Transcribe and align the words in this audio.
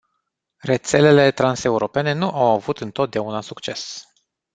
Rețelele 0.57 1.31
transeuropene 1.31 2.13
nu 2.13 2.27
au 2.29 2.45
avut 2.49 2.79
întotdeauna 2.79 3.41
succes. 3.41 4.05